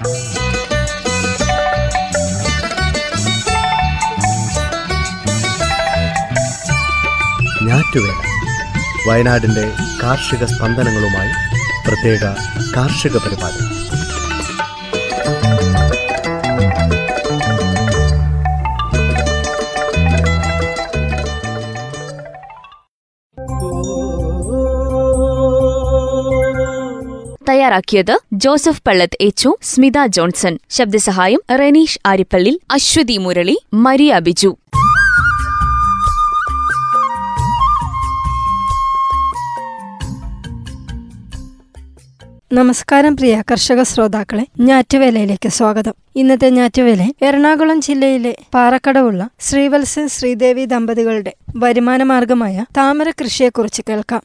ഞാറ്റുവേല. 0.00 0.08
കാർഷിക 10.02 10.44
സ്പന്ദനങ്ങളുമായി 10.44 11.32
പ്രത്യേക 11.86 12.24
കാർഷിക 12.76 13.16
പരിപാടി. 13.16 13.80
തയ്യാറാക്കിയത് 27.48 28.18
ജോസഫ് 28.42 28.82
പള്ളത്ത് 28.86 29.16
എച്ചു 29.20 29.56
സ്മിത 29.62 30.06
ജോൺസൺ. 30.06 30.58
ശബ്ദസഹായം 30.70 31.40
റെനീഷ് 31.58 31.98
ആരിപ്പള്ളി 32.06 32.60
അശ്വതി 32.70 33.16
മുരളി 33.16 33.56
മരിയ 33.74 34.18
ബിജു. 34.18 34.56
നമസ്കാരം 42.52 43.16
പ്രിയ 43.16 43.42
കർഷക 43.50 43.82
ശ്രോതാക്കളെ 43.82 44.46
ഞാറ്റുവേലയിലേക്ക് 44.60 45.48
സ്വാഗതം. 45.48 45.94
ഇന്നത്തെ 46.16 46.50
ഞാറ്റുവേല 46.50 47.12
എറണാകുളം 47.22 47.80
ജില്ലയിലെ 47.80 48.36
പാറക്കടവുള്ള 48.54 49.28
ശ്രീവത്സൻ 49.40 50.08
ശ്രീദേവി 50.08 50.64
ദമ്പതികളുടെ 50.64 51.34
വരുമാന 51.56 52.02
മാർഗമായ 52.02 52.64
താമര 52.76 53.10
കൃഷിയെക്കുറിച്ച് 53.10 53.82
കേൾക്കാം. 53.88 54.22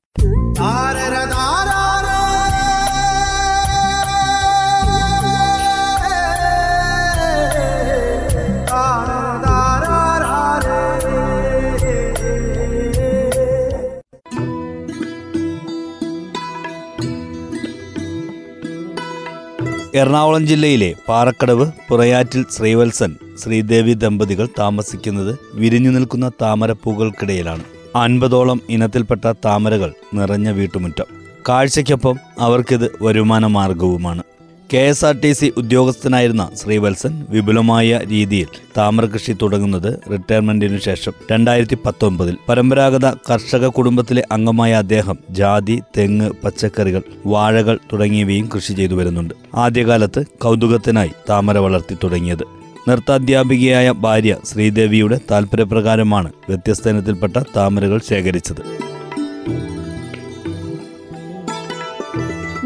എറണാകുളം 19.95 20.45
ജില്ലയിലെ 20.47 20.95
പാറക്കടവ് 21.09 21.71
പുറയാറ്റിൽ 21.89 22.45
ശ്രീവത്സൻ 22.51 23.11
ശ്രീദേവി 23.43 23.93
ദമ്പതികൾ 23.93 24.47
താമസിക്കുന്നത് 24.59 25.39
വിരിഞ്ഞു 25.53 25.91
നിൽക്കുന്ന 25.91 26.31
താമരപ്പൂകൾക്കിടയിലാണ് 26.41 27.63
അൻപതോളം 27.95 28.61
ഇനത്തിൽപ്പെട്ട 28.69 29.33
താമരകൾ 29.45 29.93
നിറഞ്ഞ 30.13 30.49
വീട്ടുമുറ്റം. 30.51 31.05
കാഴ്ചയ്ക്കൊപ്പം 31.49 32.17
അവർക്കിത് 32.39 32.91
വരുമാന 33.01 33.47
മാർഗവുമാണ് 33.47 34.23
K 34.69 34.81
S 34.91 35.05
R 35.05 35.15
T 35.23 35.29
C 35.33 35.47
ഉദ്യോഗസ്ഥനായിരുന്ന 35.57 36.43
Sreevalsan 36.59 37.25
വിപുലമായ 37.29 37.99
രീതിയിൽ 38.09 38.47
താമര 38.77 39.05
കൃഷി 39.05 39.33
തുടങ്ങുന്നത് 39.41 39.99
റിട്ടയർമെന്റിനു 40.11 40.77
ശേഷം 40.77 41.13
രണ്ടായിരത്തി 41.31 41.77
പത്തൊമ്പതിൽ 41.85 42.35
പരമ്പരാഗത 42.49 43.09
കർഷക 43.29 43.67
കുടുംബത്തിലെ 43.67 44.23
അംഗമായ 44.31 44.71
അദ്ദേഹം 44.73 45.17
ജാതി 45.29 45.81
തെങ്ങ് 45.97 46.29
പച്ചക്കറികൾ 46.43 47.03
വാഴകൾ 47.25 47.79
തുടങ്ങിയവയും 47.91 48.47
കൃഷി 48.55 48.73
ചെയ്തു 48.73 48.93
വരുന്നുണ്ട്. 48.93 49.33
ആദ്യകാലത്ത് 49.55 50.23
കൗതുകത്തിനായി 50.37 51.13
താമര 51.29 51.57
വളർത്തി 51.57 51.97
തുടങ്ങിയത്. 52.03 52.45
നൃത്താധ്യാപികയായ 52.89 53.91
ഭാര്യ 53.91 54.35
ശ്രീദേവിയുടെ 54.45 55.19
താൽപര്യപ്രകാരമാണ് 55.31 56.31
വ്യത്യസ്ത 56.49 56.89
ഇനത്തിൽപ്പെട്ട 56.89 57.37
താമരകൾ 57.57 58.01
ശേഖരിച്ചത്. 58.09 58.63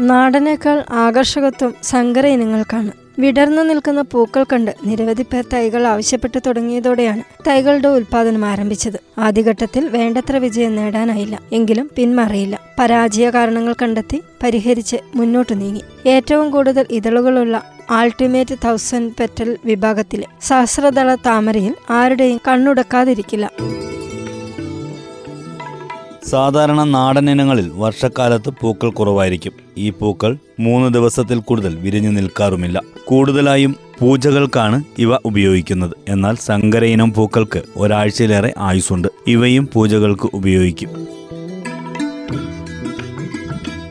നാടനേക്കാൾ 0.00 0.84
ആകർഷകത്വം 0.90 1.74
സങ്കര 1.82 2.26
ഇനങ്ങൾക്കാണ് 2.26 2.92
വിടർന്നു 3.18 3.62
നിൽക്കുന്ന 3.62 4.02
പൂക്കൾ 4.02 4.44
കണ്ട് 4.52 4.74
നിരവധി 4.84 5.22
പേർ 5.22 5.44
തൈകൾ 5.52 5.86
ആവശ്യപ്പെട്ടു 5.86 6.38
തുടങ്ങിയതോടെയാണ് 6.38 7.22
തൈകളുടെ 7.48 7.88
ഉൽപാദനം 7.88 8.44
ആരംഭിച്ചത്. 8.44 9.20
ആദ്യഘട്ടത്തിൽ 9.20 9.88
വേണ്ടത്ര 9.88 10.36
വിജയം 10.36 10.76
നേടാനായില്ല. 10.76 11.40
എങ്കിലും 11.52 11.90
പിന്മാറിയില്ല. 11.96 12.60
പരാജയ 12.78 13.30
കാരണങ്ങൾ 13.30 13.74
കണ്ടെത്തി 13.82 14.22
പരിഹരിച്ച് 14.42 14.96
മുന്നോട്ടു 15.14 15.54
നീങ്ങി. 15.54 15.82
ഏറ്റവും 16.06 16.50
കൂടുതൽ 16.50 16.86
ഇതളുകളുള്ള 16.90 17.62
ആൾട്ടിമേറ്റ് 17.90 18.54
തൗസൻഡ് 18.64 19.12
പെറ്റൽ 19.20 19.58
വിഭാഗത്തിലെ 19.64 20.26
സഹസ്രദള 20.42 21.14
താമരയിൽ 21.14 21.74
ആരുടെയും 21.90 22.40
കണ്ണുടക്കാതിരിക്കില്ല. 22.48 23.50
സാധാരണ 26.26 26.84
നാടൻ 26.84 27.30
ഇനങ്ങളിൽ 27.30 27.72
വർഷക്കാലത്ത് 27.74 28.50
പൂക്കൾ 28.60 28.90
കുറവായിരിക്കും. 28.90 29.52
ഈ 29.80 29.90
പൂക്കൾ 29.90 30.36
മൂന്ന് 30.60 30.88
ദിവസത്തിൽ 30.94 31.38
കൂടുതൽ 31.38 31.76
വിരിഞ്ഞു 31.76 32.10
നിൽക്കാറുമില്ല. 32.10 32.82
കൂടുതലായും 33.04 33.76
പൂജകൾക്കാണ് 33.98 34.84
ഇവ 34.98 35.14
ഉപയോഗിക്കുന്നത്. 35.24 35.94
എന്നാൽ 36.08 36.34
സങ്കര 36.34 36.84
ഇനം 36.84 37.12
പൂക്കൾക്ക് 37.12 37.62
ഒരാഴ്ചയിലേറെ 37.76 38.54
ആയുസുണ്ട് 38.58 39.08
ഇവയും 39.26 39.68
പൂജകൾക്ക് 39.72 40.30
ഉപയോഗിക്കും. 40.34 40.90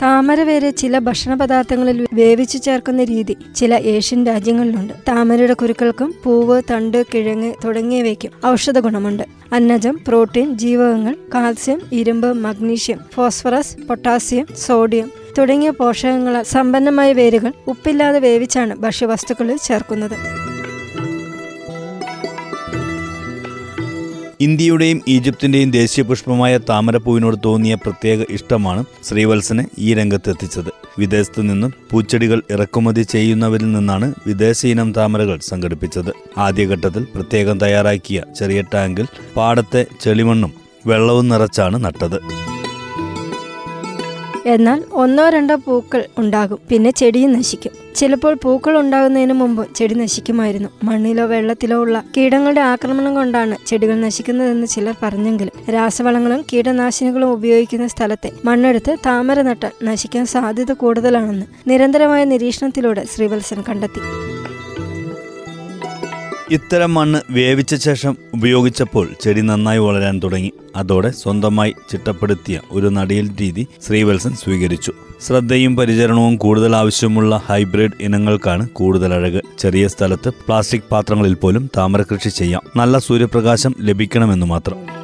താമര 0.01 0.41
വേരെ 0.41 0.69
ചില 0.71 0.99
ഭക്ഷണ 0.99 1.33
പദാർത്ഥങ്ങളിൽ 1.33 2.07
വേവിച്ചു 2.13 2.57
ചേർക്കുന്ന 2.57 3.03
രീതി 3.03 3.35
ചില 3.55 3.73
ഏഷ്യൻ 3.73 4.25
രാജ്യങ്ങളിലുണ്ട്. 4.25 4.93
താമരയുടെ 5.07 5.53
കുരുക്കൾക്കും 5.53 6.13
പൂവ് 6.23 6.61
തണ്ട് 6.71 7.05
കിഴങ്ങ് 7.13 7.53
തുടങ്ങിയവയ്ക്കും 7.65 8.31
ഔഷധ 8.45 8.79
ഗുണമുണ്ട്. 8.79 9.23
അന്നജം 9.53 9.99
പ്രോട്ടീൻ 10.07 10.57
ജീവകങ്ങൾ 10.57 11.15
കാൽസ്യം 11.35 11.81
ഇരുമ്പ് 11.91 12.33
മഗ്നീഷ്യം 12.33 12.99
ഫോസ്ഫറസ് 13.15 13.87
പൊട്ടാസ്യം 13.87 14.47
സോഡിയം 14.57 15.18
തുടങ്ങിയ 15.39 15.71
പോഷകങ്ങളാൽ 15.79 16.43
സമ്പന്നമായ 16.55 17.13
വേരുകൾ 17.13 17.51
ഉപ്പില്ലാതെ 17.67 18.19
വേവിച്ചാണ് 18.19 18.75
ഭക്ഷ്യവസ്തുക്കളിൽ 18.75 19.57
ചേർക്കുന്നത്. 19.67 20.17
ഇന്ത്യയുടെയും 24.41 25.01
ഈജിപ്തിന്റെയും 25.07 25.71
ദേശീയ 25.71 26.03
പുഷ്പമായ 26.03 26.57
താമരപ്പൂവിനോട് 26.69 27.37
തോന്നിയ 27.45 27.73
പ്രത്യേക 27.75 28.19
ഇഷ്ടമാണ് 28.29 28.83
ശ്രീവത്സനെ 29.07 29.65
ഈ 29.77 29.93
രംഗത്ത് 29.93 30.29
എത്തിച്ചത് 30.29 30.69
വിദേശത്തു 30.99 31.41
നിന്നും 31.41 31.73
പൂച്ചെടികൾ 31.91 32.41
ഇറക്കുമതി 32.51 33.03
ചെയ്യുന്നവരിൽ 33.03 33.71
നിന്നാണ് 33.71 34.13
വിദേശ 34.27 34.65
ഇനം 34.65 34.93
താമരകൾ 34.93 35.39
സംഘടിപ്പിച്ചത്. 35.49 36.11
ആദ്യഘട്ടത്തിൽ 36.37 37.03
പ്രത്യേകം 37.15 37.59
തയ്യാറാക്കിയ 37.59 38.21
ചെറിയ 38.39 38.61
ടാങ്കിൽ 38.73 39.07
പാടത്തെ 39.37 39.85
ചെളിമണ്ണും 40.01 40.53
വെള്ളവും 40.85 41.29
നിറച്ചാണ് 41.29 41.83
നട്ടത്. 41.85 42.19
എന്നാൽ 44.45 44.83
ഒന്നോ 44.91 45.29
രണ്ടോ 45.29 45.55
പൂക്കൾ 45.55 46.05
ഉണ്ടാകും. 46.17 46.59
പിന്നെ 46.69 46.91
ചെടിയും 46.91 47.33
നശിക്കും. 47.33 47.71
ചിലപ്പോൾ 47.95 48.37
പൂക്കൾ 48.43 48.79
ഉണ്ടാകുന്നതിന് 48.79 49.33
മുമ്പ് 49.33 49.75
ചെടി 49.75 49.93
നശിക്കുമായിരുന്നു. 49.93 50.69
മണ്ണിലോ 50.83 51.25
വെള്ളത്തിലോ 51.25 51.77
ഉള്ള 51.77 52.03
കീടങ്ങളുടെ 52.17 52.61
ആക്രമണം 52.61 53.15
കൊണ്ടാണ് 53.15 53.57
ചെടികൾ 53.67 53.95
നശിക്കുന്നതെന്ന് 53.99 54.67
ചിലർ 54.67 54.95
പറഞ്ഞെങ്കിലും 55.03 55.71
രാസവളങ്ങളും 55.71 56.45
കീടനാശിനികളും 56.53 57.31
ഉപയോഗിക്കുന്ന 57.31 57.87
സ്ഥലത്തെ 57.87 58.31
മണ്ണെടുത്ത് 58.45 58.95
താമര 59.05 59.41
നട്ടാൽ 59.41 59.71
നശിക്കാൻ 59.83 60.25
സാധ്യത 60.25 60.73
കൂടുതലാണെന്ന് 60.73 61.45
നിരന്തരമായ 61.69 62.23
നിരീക്ഷണത്തിലൂടെ 62.23 63.05
ശ്രീവത്സൻ 63.15 63.63
കണ്ടെത്തി. 63.69 63.99
ഇത്തരം 66.51 66.93
മണ്ണ് 66.93 67.19
വേവിച്ച 67.31 67.75
ശേഷം 67.75 68.17
ഉപയോഗിച്ചപ്പോൾ 68.33 69.09
ചെടി 69.21 69.41
നന്നായി 69.41 69.77
വളരാൻ 69.77 70.21
തുടങ്ങി. 70.23 70.51
അതോടെ 70.75 71.11
സ്വന്തമായി 71.11 71.75
ചിട്ടപ്പെടുത്തിയ 71.91 72.59
ഒരു 72.71 72.87
നടിയൽ 72.87 73.29
രീതി 73.41 73.67
ശ്രീവത്സൻ 73.87 74.33
സ്വീകരിച്ചു. 74.33 74.93
ശ്രദ്ധയും 75.27 75.75
പരിചരണവും 75.75 76.35
കൂടുതൽ 76.35 76.75
ആവശ്യമുള്ള 76.75 77.41
ഹൈബ്രിഡ് 77.45 77.91
ഇനങ്ങൾക്കാണ് 78.01 78.69
കൂടുതൽ 78.69 79.13
അഴക്. 79.13 79.41
ചെറിയ 79.59 79.87
സ്ഥലത്ത് 79.87 80.29
പ്ലാസ്റ്റിക് 80.29 80.89
പാത്രങ്ങളിൽ 80.91 81.33
പോലും 81.33 81.69
താമര 81.77 82.01
കൃഷി 82.01 82.29
ചെയ്യാം. 82.29 82.61
നല്ല 82.75 82.97
സൂര്യപ്രകാശം 82.97 83.75
ലഭിക്കണമെന്ന് 83.79 84.45
മാത്രം. 84.45 84.98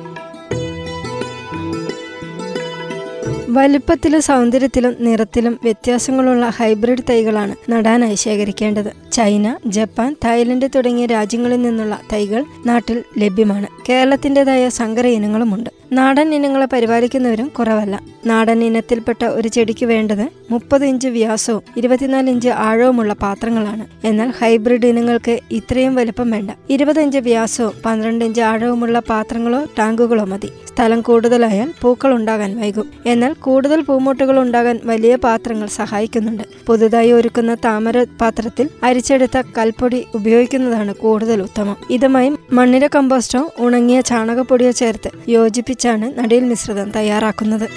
വലുപ്പത്തിലും 3.56 4.22
സൗന്ദര്യത്തിലും 4.22 4.96
നിറത്തിലും 5.00 5.60
വ്യത്യാസങ്ങളുള്ള 5.64 6.46
ഹൈബ്രിഡ് 6.46 7.02
തൈകളാണ് 7.10 7.72
നടാനായി 7.72 8.16
ശേഖരിക്കേണ്ടത്. 8.16 9.12
ചൈന 9.12 9.58
ജപ്പാൻ 9.66 10.16
തായ്ലൻഡ് 10.26 10.70
തുടങ്ങിയ 10.76 11.06
രാജ്യങ്ങളിൽ 11.06 11.62
നിന്നുള്ള 11.62 12.02
തൈകൾ 12.14 12.46
നാട്ടിൽ 12.66 13.04
ലഭ്യമാണ്. 13.18 13.68
കേരളത്തിന്റെതായ 13.90 14.70
സങ്കര 14.70 15.08
ഇനങ്ങളുമുണ്ട്. 15.08 15.70
നാടൻ 15.92 16.36
ഇനങ്ങളെ 16.36 16.66
പരിപാലിക്കുന്നവരും 16.66 17.48
കുറവല്ല. 17.48 18.04
നാടൻ 18.26 18.64
ഇനത്തിൽപ്പെട്ട 18.64 19.26
ഒരു 19.26 19.48
ചെടിക്ക് 19.48 19.86
വേണ്ടത് 19.86 20.30
മുപ്പത് 20.52 20.86
ഇഞ്ച് 20.86 21.08
വ്യാസവും 21.08 21.62
ഇരുപത്തിനാല് 21.78 22.30
ഇഞ്ച് 22.30 22.50
ആഴവുമുള്ള 22.50 23.14
പാത്രങ്ങളാണ്. 23.14 24.08
എന്നാൽ 24.08 24.34
ഹൈബ്രിഡ് 24.42 24.86
ഇനങ്ങൾക്ക് 24.86 25.40
ഇത്രയും 25.52 25.96
വലുപ്പം 25.96 26.32
വേണ്ട. 26.32 26.52
ഇരുപത് 26.70 27.00
ഇഞ്ച് 27.00 27.18
വ്യാസവും 27.18 27.72
പന്ത്രണ്ട് 27.86 28.26
ഇഞ്ച് 28.26 28.42
ആഴവുമുള്ള 28.42 29.00
പാത്രങ്ങളോ 29.00 29.66
ടാങ്കുകളോ 29.80 30.26
മതി. 30.26 30.50
സ്ഥലം 30.68 31.02
കൂടുതലായാൽ 31.02 31.74
പൂക്കൾ 31.82 32.14
ഉണ്ടാകാൻ 32.16 32.60
വൈകും. 32.60 32.90
എന്നാൽ 33.06 33.36
കൂടുതൽ 33.48 33.80
പൂമോട്ടുകൾ 33.82 34.36
ഉണ്ടാകാൻ 34.40 34.78
വലിയ 34.84 35.16
പാത്രങ്ങൾ 35.16 35.68
സഹായിക്കുന്നുണ്ട്. 35.80 36.44
പുതുതായി 36.68 37.12
ഒരുക്കുന്ന 37.12 37.54
താമര 37.66 38.04
പാത്രത്തിൽ 38.22 38.70
അരിച്ചെടുത്ത 38.84 39.44
കൽപ്പൊടി 39.58 40.00
ഉപയോഗിക്കുന്നതാണ് 40.16 40.94
കൂടുതൽ 40.96 41.42
ഉത്തമം. 41.42 41.78
ഇതുമായി 41.90 42.32
മണ്ണിര 42.52 42.88
കമ്പോസ്റ്റോ 42.96 43.42
ഉണങ്ങിയ 43.60 44.02
ചാണകപ്പൊടിയോ 44.02 44.72
ചേർത്ത് 44.82 45.12
യോജിപ്പിച്ചാണ് 45.28 46.20
നടിയിൽ 46.20 46.46
മിശ്രിതം 46.54 46.90
തയ്യാറാക്കുന്നത്. 46.98 47.68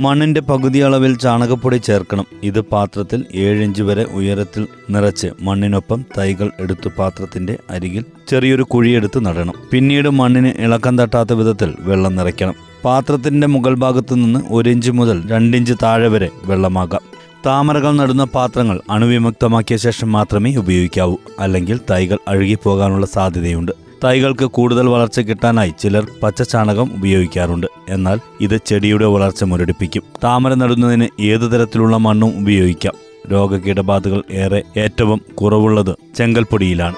മണ്ണിന്റെ 0.00 0.40
പകുതി 0.40 0.78
അളവിൽ 0.78 1.16
ചാണകപ്പൊടി 1.16 1.76
ചേർക്കണം. 1.76 2.26
ഇത് 2.42 2.60
പാത്രത്തിൽ 2.60 3.24
ഏഴിഞ്ച് 3.34 3.82
വരെ 3.82 4.04
ഉയരത്തിൽ 4.04 4.66
നിറച്ച് 4.90 5.26
മണ്ണിനൊപ്പം 5.40 6.04
തൈകൾ 6.18 6.50
എടുത്തു 6.60 6.88
പാത്രത്തിന്റെ 6.98 7.58
അരികിൽ 7.70 8.04
ചെറിയൊരു 8.28 8.62
കുഴിയെടുത്ത് 8.62 9.26
നടണം. 9.26 9.54
പിന്നീട് 9.70 10.08
മണ്ണിന് 10.08 10.52
ഇളക്കം 10.58 10.98
തട്ടാത്ത 10.98 11.32
വിധത്തിൽ 11.32 11.74
വെള്ളം 11.78 12.16
നിറയ്ക്കണം. 12.16 12.54
പാത്രത്തിന്റെ 12.84 13.46
മുകൾ 13.46 13.74
ഭാഗത്തു 13.74 14.14
നിന്ന് 14.14 14.40
ഒരിഞ്ച് 14.50 14.90
മുതൽ 14.90 15.28
രണ്ടിഞ്ച് 15.28 15.74
താഴെ 15.82 16.08
വരെ 16.08 16.28
വെള്ളമാകാം. 16.44 17.00
താമരകൾ 17.46 17.96
നടുന്ന 17.96 18.24
പാത്രങ്ങൾ 18.24 18.80
അണുവിമുക്തമാക്കിയ 18.90 19.76
ശേഷം 19.76 20.12
മാത്രമേ 20.12 20.56
ഉപയോഗിക്കാവൂ. 20.56 21.16
അല്ലെങ്കിൽ 21.40 21.80
തൈകൾ 21.90 22.18
അഴുകിപ്പോകാനുള്ള 22.28 23.06
സാധ്യതയുണ്ട്. 23.06 23.85
തൈകൾക്ക് 24.06 24.44
കൂടുതൽ 24.44 24.88
വളർച്ച 24.88 25.20
കിട്ടാനായി 25.20 25.74
ചിലർ 25.80 26.06
പച്ചച്ചാണകം 26.22 26.90
ഉപയോഗിക്കാറുണ്ട്. 26.94 27.66
എന്നാൽ 27.88 28.20
ഇത് 28.40 28.56
ചെടിയുടെ 28.66 29.06
വളർച്ച 29.06 29.44
മുരടിപ്പിക്കും. 29.44 30.02
താമര 30.24 30.54
നടുന്നതിന് 30.54 31.08
ഏതു 31.20 31.46
തരത്തിലുള്ള 31.46 31.96
മണ്ണും 31.96 32.40
ഉപയോഗിക്കാം. 32.40 32.94
രോഗകീടബാധകൾ 33.32 34.22
ഏറെ 34.30 34.62
ഏറ്റവും 34.76 35.20
കുറവുള്ളത് 35.34 35.96
ചെങ്കൽപ്പൊടിയിലാണ്. 36.16 36.94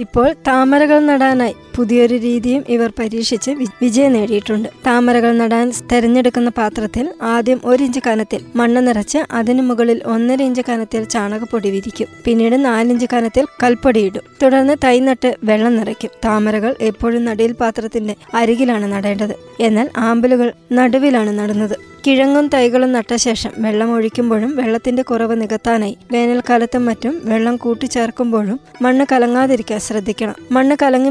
ഇപ്പോൾ 0.00 0.32
താമരകൾ 0.46 1.06
നടാനായി 1.06 1.54
പുതിയൊരു 1.76 2.14
രീതിയും 2.14 2.64
ഇവർ 2.68 2.92
പരീക്ഷിച്ച് 2.98 3.50
വിജയം 3.82 4.12
നേടിയിട്ടുണ്ട്. 4.12 4.68
താമരകൾ 4.86 5.36
നടാൻ 5.36 5.72
തെരഞ്ഞെടുക്കുന്ന 5.92 6.50
പാത്രത്തിൽ 6.50 7.08
ആദ്യം 7.22 7.60
ഒരു 7.64 7.82
ഇഞ്ച് 7.82 8.00
കനത്തിൽ 8.06 8.40
മണ്ണ് 8.56 8.86
നിറച്ച് 8.86 9.18
അതിനു 9.32 9.62
മുകളിൽ 9.62 10.00
ഒന്നര 10.06 10.42
ഇഞ്ച് 10.42 10.62
കനത്തിൽ 10.68 11.04
ചാണകപ്പൊടി 11.04 11.70
വിരിക്കും. 11.70 12.06
പിന്നീട് 12.24 12.64
നാലിഞ്ച് 12.64 13.06
കനത്തിൽ 13.12 13.46
കൽപ്പൊടി 13.62 14.00
ഇടും. 14.00 14.22
തുടർന്ന് 14.42 14.76
തൈ 14.84 15.00
നട്ട് 15.00 15.36
വെള്ളം 15.44 15.76
നിറയ്ക്കും. 15.76 16.10
താമരകൾ 16.24 16.74
എപ്പോഴും 16.80 17.24
നടിയിൽ 17.24 17.52
പാത്രത്തിന്റെ 17.52 18.16
അരികിലാണ് 18.34 18.92
നടേണ്ടത്. 18.92 19.34
എന്നാൽ 19.60 19.90
ആമ്പലുകൾ 19.96 20.52
നടുവിലാണ് 20.72 21.38
നടുന്നത്. 21.38 21.76
കിഴങ്ങും 22.06 22.48
തൈകളും 22.48 22.92
നട്ട 22.92 23.16
ശേഷം 23.16 23.50
വെള്ളം 23.58 23.94
ഒഴിക്കുമ്പോഴും 23.94 24.56
വെള്ളത്തിന്റെ 24.56 25.02
കുറവ് 25.02 25.40
നികത്താനായി 25.40 25.96
വേനൽക്കാലത്തും 26.12 26.84
മറ്റും 26.84 27.20
വെള്ളം 27.24 27.56
കൂട്ടിച്ചേർക്കുമ്പോഴും 27.56 28.60
മണ്ണ് 28.82 29.04
കലങ്ങാതിരിക്കാൻ 29.12 29.80
ശ്രദ്ധിക്കണം. 29.80 30.34
മണ്ണ് 30.50 30.76
കലങ്ങി 30.82 31.10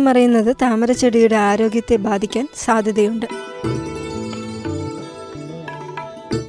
താമരച്ചെടിയുടെ 0.62 1.36
ആരോഗ്യത്തെ 1.36 1.96
ബാധിക്കാൻ 1.96 2.48
സാധ്യതയുണ്ട്. 2.56 3.26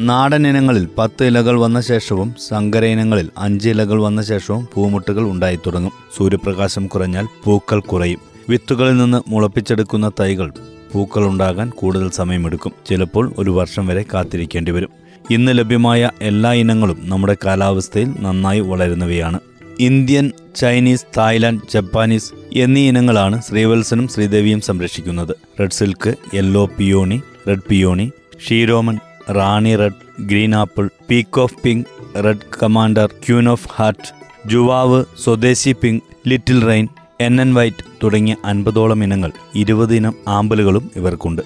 നാടൻ 0.00 0.46
ഇനങ്ങളിൽ 0.46 0.88
പത്ത് 0.98 1.24
ഇലകൾ 1.24 1.60
വന്ന 1.60 1.80
ശേഷവും 1.80 2.34
സങ്കര 2.48 2.84
ഇനങ്ങളിൽ 2.84 3.30
അഞ്ച് 3.38 3.68
ഇലകൾ 3.68 4.02
വന്ന 4.02 4.22
ശേഷവും 4.22 4.68
പൂമുട്ടുകൾ 4.74 5.22
ഉണ്ടായി 5.22 5.56
തുടങ്ങും. 5.56 5.92
സൂര്യപ്രകാശം 6.16 6.86
കുറഞ്ഞാൽ 6.86 7.28
പൂക്കൾ 7.44 7.80
കുറയും. 7.80 8.18
വിത്തുകളിൽ 8.48 8.96
നിന്ന് 8.96 9.22
മുളപ്പിച്ചെടുക്കുന്ന 9.28 10.12
തൈകൾ 10.20 10.52
പൂക്കൾ 10.92 11.26
ഉണ്ടാകാൻ 11.26 11.70
കൂടുതൽ 11.70 12.10
സമയമെടുക്കും. 12.10 12.72
ചിലപ്പോൾ 12.88 13.34
ഒരു 13.38 13.50
വർഷം 13.50 13.86
വരെ 13.86 14.04
കാത്തിരിക്കേണ്ടി 14.14 14.72
വരും. 14.72 14.88
ഇന്ന് 15.30 15.58
ലഭ്യമായ 15.58 16.10
എല്ലാ 16.22 16.52
ഇനങ്ങളും 16.52 16.98
നമ്മുടെ 17.02 17.36
കാലാവസ്ഥയിൽ 17.46 18.14
നന്നായി 18.20 18.60
വളരുന്നവയാണ്. 18.60 19.40
ഇന്ത്യൻ 19.80 20.32
ചൈനീസ് 20.56 21.06
തായ്ലാന്റ് 21.18 21.62
ജപ്പാനീസ് 21.72 22.32
എന്നീ 22.52 22.88
ഇനങ്ങളാണ് 22.88 23.42
ശ്രീവത്സനും 23.42 24.08
ശ്രീദേവിയും 24.08 24.60
സംരക്ഷിക്കുന്നത്. 24.60 25.34
Red 25.60 25.70
silk 25.70 26.14
yellow 26.34 26.64
peony 26.78 27.22
red 27.48 27.68
peony 27.68 28.12
ഷീരോമൻ 28.48 28.98
Rani 29.30 29.76
red 29.76 30.26
green 30.26 30.54
apple 30.54 30.88
peak 31.10 31.40
of 31.40 31.56
pink 31.62 31.86
red 32.24 32.62
commander 32.62 33.06
queen 33.06 33.48
of 33.48 33.68
heart 33.72 34.08
ജുവാവ് 34.46 35.04
സ്വദേശി 35.24 35.72
pink 35.72 36.02
little 36.26 36.66
rain 36.66 36.88
N 37.20 37.40
N 37.40 37.54
white 37.54 37.84
തുടങ്ങിയ 38.02 38.36
അൻപതോളം 38.44 39.04
ഇനങ്ങൾ 39.04 39.32
ഇരുപത് 39.54 39.94
ഇനം 39.94 40.14
ആമ്പലുകളും 40.28 40.90
ഇവർക്കുണ്ട്. 40.96 41.42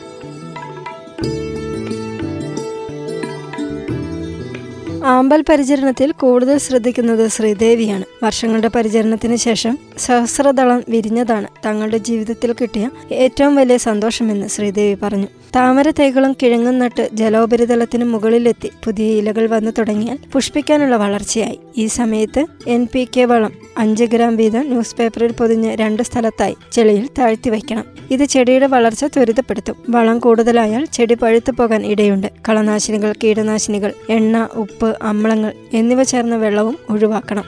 ആമ്പൽ 5.17 5.41
പരിചരണത്തിൽ 5.49 6.09
കൂടുതൽ 6.23 6.57
ശ്രദ്ധിക്കുന്നത് 6.59 7.25
ശ്രീദേവിയാണ്. 7.29 8.05
വർഷങ്ങളുടെ 8.23 8.71
പരിചരണത്തിന് 8.77 9.37
ശേഷം 9.47 9.75
സഹസ്രദളം 10.07 10.81
വിരിഞ്ഞതാണ് 10.89 11.49
തങ്ങളുടെ 11.67 11.99
ജീവിതത്തിൽ 12.09 12.53
കിട്ടിയ 12.53 12.87
ഏറ്റവും 13.25 13.55
വലിയ 13.57 13.77
സന്തോഷമെന്ന് 13.89 14.49
ശ്രീദേവി 14.55 14.97
പറഞ്ഞു. 15.03 15.29
താമര 15.57 15.91
തൈകളും 15.91 16.37
കിഴങ്ങും 16.43 16.79
നട്ട് 16.79 17.09
ജലോപരിതലത്തിന് 17.13 18.05
മുകളിലെത്തി 18.05 18.71
പുതിയ 18.85 19.07
ഇലകൾ 19.07 19.47
വന്നു 19.47 19.71
തുടങ്ങിയാൽ 19.71 20.19
പുഷ്പിക്കാനുള്ള 20.33 20.97
വളർച്ചയായി. 20.97 21.59
ഈ 21.77 21.87
സമയത്ത് 21.87 22.47
എൻ 22.67 22.89
പി 22.93 23.09
കെ 23.17 23.25
വളം 23.25 23.53
അഞ്ച് 23.79 24.05
ഗ്രാം 24.05 24.37
വീതം 24.37 24.61
ന്യൂസ് 24.61 24.97
പേപ്പറിൽ 24.97 25.33
പൊതിഞ്ഞ് 25.33 25.77
രണ്ട് 25.77 26.03
സ്ഥലത്തായി 26.03 26.57
ചെളിയിൽ 26.73 27.09
താഴ്ത്തി 27.19 27.51
വയ്ക്കണം. 27.51 27.85
ഇത് 28.11 28.25
ചെടിയുടെ 28.25 28.67
വളർച്ച 28.67 29.05
ത്വരിതപ്പെടുത്തും. 29.05 29.75
വളം 29.91 30.19
കൂടുതലായാൽ 30.19 30.85
ചെടി 30.85 31.15
പഴുത്തു 31.15 31.51
പോകാൻ 31.51 31.87
ഇടയുണ്ട്. 31.87 32.27
കളനാശിനികൾ 32.49 33.15
കീടനാശിനികൾ 33.25 33.93
എണ്ണ 34.11 34.49
ഉപ്പ് 34.55 34.97
അമ്ലങ്ങൾ 35.03 35.53
എന്നിവ 35.73 36.03
ചേർന്ന 36.03 36.37
വെള്ളവും 36.37 36.79
ഒഴിവാക്കണം. 36.91 37.45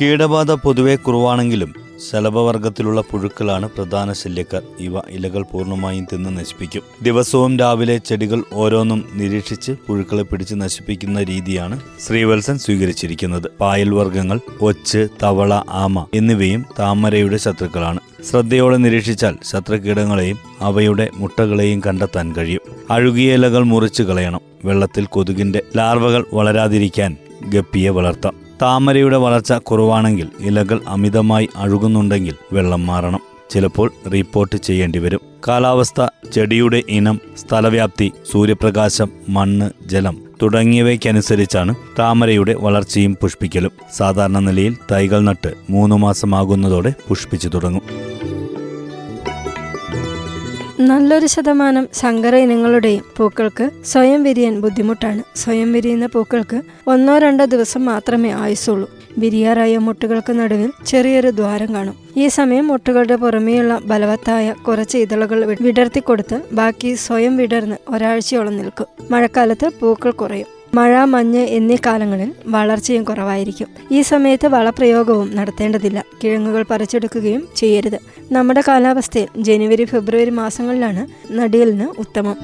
കീടബാധ 0.00 0.50
പൊതുവെ 0.50 0.96
കുറവാണെങ്കിലും 0.96 1.85
ശലഭവർഗത്തിലുള്ള 2.10 3.00
പുഴുക്കളാണ് 3.00 3.68
പ്രധാന 3.68 4.12
ശല്യക്കാർ. 4.12 4.62
ഇവ 4.80 4.98
ഇലകൾ 4.98 5.42
പൂർണമായും 5.42 6.06
തിന്ന് 6.12 6.36
നശിപ്പിക്കും. 6.36 6.82
ദിവസവും 7.02 7.58
രാവിലെ 7.58 7.98
ചെടികൾ 7.98 8.42
ഓരോന്നും 8.52 9.08
നിരീക്ഷിച്ച് 9.14 9.72
പുഴുക്കളെ 9.86 10.22
പിടിച്ച് 10.22 10.54
നശിപ്പിക്കുന്ന 10.54 11.22
രീതിയാണ് 11.22 11.80
ശ്രീവത്സൻ 12.06 12.58
സ്വീകരിച്ചിരിക്കുന്നത്. 12.58 13.42
പായൽ 13.60 13.94
വർഗങ്ങൾ 13.94 14.40
ഒച്ച് 14.60 15.08
തവള 15.22 15.62
ആമ 15.70 16.06
എന്നിവയും 16.14 16.64
താമരയുടെ 16.78 17.36
ശത്രുക്കളാണ്. 17.36 18.00
ശ്രദ്ധയോടെ 18.30 18.76
നിരീക്ഷിച്ചാൽ 18.76 19.36
ശത്രുകീടങ്ങളെയും 19.44 20.38
അവയുടെ 20.60 21.10
മുട്ടകളെയും 21.14 21.82
കണ്ടെത്താൻ 21.86 22.36
കഴിയും. 22.36 22.60
അഴുകിയ 22.90 23.34
ഇലകൾ 23.34 23.62
മുറിച്ചു 23.62 24.02
കളയണം. 24.02 24.40
വെള്ളത്തിൽ 24.64 25.04
കൊതുകിന്റെ 25.04 25.62
ലാർവകൾ 25.76 26.24
വളരാതിരിക്കാൻ 26.34 27.16
ഗപ്പിയെ 27.48 27.90
വളർത്താം. 27.90 28.45
താമരയുടെ 28.62 29.16
വളർച്ച 29.16 29.52
കുറവാണെങ്കിൽ 29.52 30.28
ഇലകൾ 30.40 30.80
അമിതമായി 30.88 31.48
അഴുകുന്നുണ്ടെങ്കിൽ 31.56 32.34
വെള്ളം 32.52 32.86
മാറണം. 32.86 33.20
ചിലപ്പോൾ 33.50 33.92
റിപ്പോർട്ട് 34.12 34.56
ചെയ്യേണ്ടി 34.56 34.98
വരും. 34.98 35.20
കാലാവസ്ഥ 35.48 36.06
ചെടിയുടെ 36.34 36.82
ഇനം 36.88 37.20
സ്ഥലവ്യാപ്തി 37.36 38.12
സൂര്യപ്രകാശം 38.32 39.08
മണ്ണ് 39.28 39.70
ജലം 39.86 40.18
തുടങ്ങിയവയ്ക്കനുസരിച്ചാണ് 40.42 41.74
താമരയുടെ 41.98 42.54
വളർച്ചയും 42.54 43.16
പുഷ്പിക്കലും. 43.22 43.70
സാധാരണ 43.96 44.38
നിലയിൽ 44.38 44.76
തൈകൾ 44.92 45.20
നട്ട് 45.20 45.52
മൂന്ന് 45.70 45.96
മാസമാകുന്നതോടെ 45.96 46.94
പുഷ്പിച്ചു 47.08 47.48
തുടങ്ങും. 47.48 47.82
നല്ലൊരു 50.80 51.26
ശതമാനം 51.26 51.88
സങ്കര 51.94 52.36
ഇനങ്ങളുടെയും 52.36 53.04
പൂക്കൾക്ക് 53.16 53.70
സ്വയം 53.84 54.22
വിരിയാൻ 54.22 54.60
ബുദ്ധിമുട്ടാണ്. 54.60 55.22
സ്വയം 55.36 55.72
വിരിയുന്ന 55.72 56.06
പൂക്കൾക്ക് 56.06 56.62
ഒന്നോ 56.86 57.18
രണ്ടോ 57.18 57.44
ദിവസം 57.44 57.84
മാത്രമേ 57.84 58.30
ആയുസുള്ളൂ 58.30 58.90
വിരിയാറായ 59.18 59.78
മുട്ടുകൾക്ക് 59.78 60.32
നടുവിൽ 60.32 60.70
ചെറിയൊരു 60.86 61.30
ദ്വാരം 61.30 61.74
കാണും. 61.74 61.94
ഈ 62.16 62.28
സമയം 62.28 62.66
മുട്ടുകളുടെ 62.66 63.16
പുറമെയുള്ള 63.16 63.80
ബലവത്തായ 63.84 64.54
കുറച്ച് 64.68 64.98
ഇതളുകൾ 64.98 65.56
വിടർത്തിക്കൊടുത്ത് 65.60 66.42
ബാക്കി 66.52 66.94
സ്വയം 66.94 67.36
വിടർന്ന് 67.36 67.76
ഒരാഴ്ചയോളം 67.88 68.56
നിൽക്കും. 68.56 68.86
മഴക്കാലത്ത് 69.10 69.70
പൂക്കൾ 69.80 70.10
കുറയും. 70.10 70.55
മഴ 70.76 71.04
മഞ്ഞ് 71.04 71.42
എന്നീ 71.56 71.76
കാലങ്ങളിൽ 71.86 72.30
വളർച്ചയും 72.46 73.04
കുറവായിരിക്കും. 73.04 73.68
ഈ 73.92 74.00
സമയത്ത് 74.02 74.46
വളപ്രയോഗവും 74.46 75.36
നടത്തേണ്ടതില്ല. 75.36 76.04
കിഴങ്ങുകൾ 76.24 76.62
പറിച്ചെടുക്കുകയും 76.70 77.42
ചെയ്യരുത്. 77.56 77.98
നമ്മുടെ 78.32 78.62
കാലാവസ്ഥയിൽ 78.68 79.28
ജനുവരി 79.38 79.84
ഫെബ്രുവരി 79.84 80.30
മാസങ്ങളിലാണ് 80.30 81.02
നടിയലിന് 81.38 81.86
ഉത്തമം. 81.98 82.36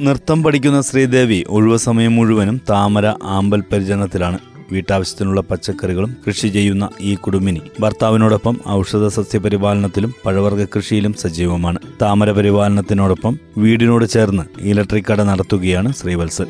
നൃത്തം 0.00 0.42
പഠിക്കുന്ന 0.42 0.80
ശ്രീദേവി 0.80 1.44
ഒഴിവു 1.48 1.76
സമയം 1.76 2.14
മുഴുവനും 2.16 2.56
താമര 2.70 3.06
ആമ്പൽ 3.36 3.60
പരിചരണത്തിലാണ്. 3.72 4.38
വീട്ടാവശ്യത്തിനുള്ള 4.72 5.40
പച്ചക്കറികളും 5.40 6.16
കൃഷി 6.26 6.48
ചെയ്യുന്ന 6.48 6.88
ഈ 7.00 7.14
കുടുംബിനി 7.14 7.60
ഭർത്താവിനോടൊപ്പം 7.80 8.60
ഔഷധ 8.68 9.06
സസ്യ 9.06 9.38
പരിപാലനത്തിലും 9.38 10.14
പഴവർഗ 10.26 10.64
കൃഷിയിലും 10.64 11.12
സജീവമാണ്. 11.12 11.78
താമര 12.02 12.30
പരിപാലനത്തിനോടൊപ്പം 12.30 13.38
വീടിനോട് 13.58 14.04
ചേർന്ന് 14.04 14.42
ഇലക്ട്രിക് 14.60 15.04
കട 15.12 15.20
നടത്തുകയാണ് 15.22 15.92
ശ്രീവത്സൻ. 15.92 16.46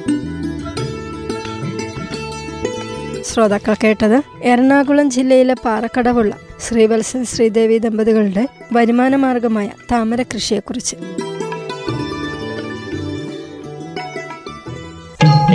ശ്രോതാക്കൾ 3.23 3.75
കേട്ടത് 3.85 4.23
എറണാകുളം 4.43 5.11
ജില്ലയിലെ 5.11 5.55
പാറക്കടവുള്ള 5.65 6.35
ശ്രീവത്സൻ 6.69 7.25
ശ്രീദേവി 7.25 7.79
ദമ്പതികളുടെ 7.79 8.49
വരുമാന 8.73 9.17
മാർഗമായ 9.17 9.69
താമര 9.93 10.23
കൃഷിയെക്കുറിച്ച്. 10.23 10.97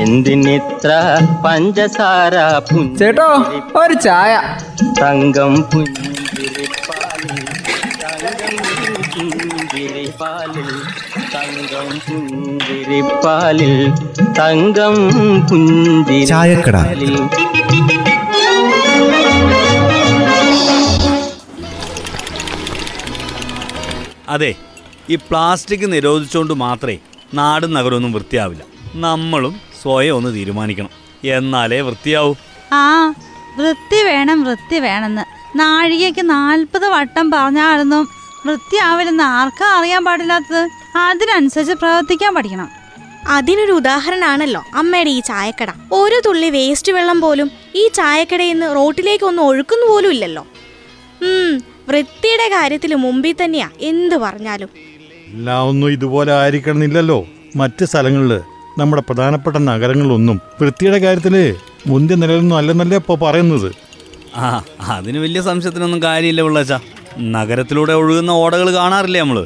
എന്തിനിത്ര 0.01 0.89
പഞ്ചസാര 1.45 2.35
ചേട്ടോ 2.99 3.29
ഒരു 3.79 3.95
ചായ. 4.07 4.33
തങ്കം 5.01 5.53
പുഞ്ചിരിപ്പാലിൽ 5.71 7.39
തങ്കം 11.33 11.89
പുഞ്ചിരിപ്പാലിൽ 12.07 13.73
തങ്കം 14.39 14.95
പുഞ്ചിരിപ്പാലിൽ. 15.49 17.15
അതെ 24.29 24.51
ഈ 25.09 25.15
പ്ലാസ്റ്റിക് 25.15 25.85
നിരോധിച്ചുകൊണ്ട് 25.93 26.53
മാത്രമേ 26.63 26.97
നാടും 27.33 27.71
നഗരമൊന്നും 27.73 28.11
വൃത്തിയാവില്ല. 28.13 28.63
നമ്മളും 28.95 29.53
സ്വയം 29.81 30.15
ഒന്ന് 30.15 30.35
തീരുമാനിക്കണം. 30.35 30.89
എന്നാലേ 31.23 31.81
വൃത്തിയാവൂ. 31.81 32.35
ആ 32.73 33.13
വൃത്തി 33.57 34.03
വേണം 34.03 34.43
വൃത്തി 34.43 34.79
വേണമെന്ന്. 34.79 35.57
നാഴികയ്ക്ക് 35.57 36.29
നാൽപ്പത് 36.29 36.85
വട്ടം 36.85 37.31
പറഞ്ഞാലൊന്നും 37.31 38.07
വൃത്തിയാവില്ലെന്ന് 38.45 39.23
ആർക്കാ 39.23 39.79
അറിയാൻ 39.79 40.05
പാടില്ലാത്തത്? 40.05 40.69
അതിനനുസരിച്ച് 40.97 41.73
പ്രവർത്തിക്കാൻ 41.73 42.35
പഠിക്കണം. 42.35 42.69
അതിനൊരു 43.27 43.71
ഉദാഹരണമാണല്ലോ 43.71 44.63
അമ്മയുടെ 44.73 45.09
ഈ 45.09 45.19
ചായക്കട. 45.19 45.67
ഒരു 45.91 46.21
തുള്ളി 46.25 46.49
വേസ്റ്റ് 46.49 46.91
വെള്ളം 46.91 47.21
പോലും 47.21 47.51
ഈ 47.75 47.87
ചായക്കടയിൽ 47.87 48.53
നിന്ന് 48.53 48.75
റോട്ടിലേക്ക് 48.75 49.25
ഒന്നും 49.25 49.43
ഒഴുക്കുന്നു 49.43 49.87
പോലും 49.87 50.11
ഇല്ലല്ലോ. 50.11 50.47
ഉം, 51.21 51.57
വൃത്തിയുടെ 51.89 52.49
കാര്യത്തിൽ 52.49 52.95
മുമ്പിൽ 52.95 53.35
തന്നെയാ 53.43 53.69
എന്ത് 53.79 54.15
പറഞ്ഞാലും. 54.15 54.69
എല്ലാം 55.27 55.67
ഒന്നും 55.67 55.91
ഇതുപോലെ 55.91 56.33
ആയിരിക്കണമെന്നില്ലല്ലോ. 56.33 57.27
മറ്റു 57.55 57.85
സ്ഥലങ്ങളിൽ 57.85 58.58
നമ്മുടെ 58.77 59.01
പ്രധാനപ്പെട്ട 59.01 59.57
നഗരങ്ങളൊന്നും 59.57 60.41
വൃത്തിയുടെ 60.61 60.99
കാര്യത്തിൽ 60.99 61.35
മുന്തിയ 61.87 62.15
നിലയിലൊന്നും 62.15 62.57
അല്ലെന്നല്ലേ 62.57 62.97
ഇപ്പോൾ 62.97 63.17
പറയുന്നത്? 63.19 63.69
ആ 64.35 64.63
അതിന് 64.95 65.19
വലിയ 65.19 65.41
സംശയത്തിനൊന്നും 65.41 66.03
കാര്യമില്ല 66.03 66.41
ഉള്ളച്ചാ 66.41 66.79
നഗരത്തിലൂടെ 67.17 67.93
ഒഴുകുന്ന 67.93 68.31
ഓടകൾ 68.31 68.73
കാണാറില്ലേ 68.73 69.19
നമ്മൾ? 69.19 69.39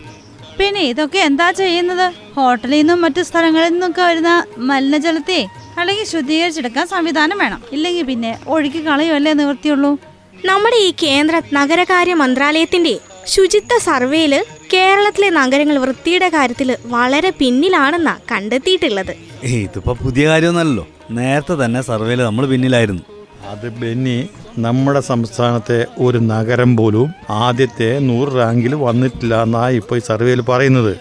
പിന്നെ 0.59 0.81
ഇതൊക്കെ 0.81 1.17
എന്താ 1.19 1.51
ചെയ്യുന്നത്? 1.51 2.13
ഹോട്ടലിൽ 2.35 2.77
നിന്നും 2.77 3.01
മറ്റു 3.01 3.21
സ്ഥലങ്ങളിൽ 3.21 3.69
നിന്നൊക്കെ 3.73 4.01
വരുന്ന 4.01 4.45
മലിനജലത്തെ 4.57 5.39
അല്ലെങ്കിൽ 5.79 6.03
ശുദ്ധീകരിച്ചെടുക്കാൻ 6.05 6.87
സംവിധാനം 6.87 7.37
വേണം. 7.37 7.61
ഇല്ലെങ്കിൽ 7.71 8.05
പിന്നെ 8.05 8.37
ഒഴുക്കി 8.47 8.79
കളയുമല്ലേ 8.79 9.33
നിവൃത്തിയുള്ളൂ? 9.33 9.97
നമ്മുടെ 10.45 10.77
ഈ 10.77 10.93
കേന്ദ്ര 11.03 11.41
നഗരകാര്യ 11.53 12.13
മന്ത്രാലയത്തിന്റെ 12.13 12.99
ശുചിത്വ 13.27 13.77
സർവേയിൽ 13.77 14.33
കേരളത്തിലെ 14.73 15.29
നഗരങ്ങൾ 15.29 15.77
വൃത്തിയുടെ 15.77 16.29
കാര്യത്തിൽ 16.29 16.77
വളരെ 16.85 17.29
പിന്നിലാണെന്നാ 17.39 18.13
കണ്ടെത്തിയിട്ടുള്ളത്. 18.31 19.11
ഇതിപ്പോ 19.43 19.93
പുതിയ 20.03 20.27
കാര്യമൊന്നല്ലോ 20.27 20.87
നേരത്തെ 21.11 21.65
തന്നെ 21.65 21.81
സർവേയിൽ 21.81 22.21
നമ്മൾ 22.23 22.45
പിന്നിലായിരുന്നു. 22.45 23.03
അത് 23.51 23.69
ബെന്നി 23.69 24.29
നമ്മുടെ 24.57 24.99
സംസ്ഥാനത്തെ 24.99 25.85
ഒരു 25.97 26.17
നഗരം 26.17 26.77
പോലും 26.77 27.07
ആദ്യത്തെ 27.29 27.99
നൂറ് 27.99 28.31
റാങ്കിൽ 28.39 28.75
വന്നിട്ടില്ല 28.75 29.41
എന്നാ 29.43 29.69
ഇപ്പോൾ 29.69 29.97
ഈ 29.97 30.03
സർവേയിൽ 30.09 30.41
പറയുന്നത്. 30.41 30.93